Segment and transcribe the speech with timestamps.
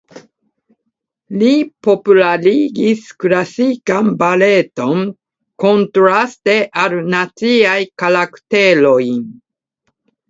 [1.41, 1.49] Li
[1.87, 5.03] popularigis klasikan baleton
[5.65, 9.25] kontraste al naciaj karakterojn.